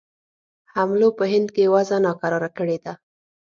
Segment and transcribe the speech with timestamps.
[0.73, 2.93] حملو په هند کې وضع ناکراره کړې ده.